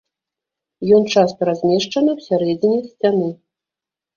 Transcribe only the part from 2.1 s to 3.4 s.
ў сярэдзіне сцяны.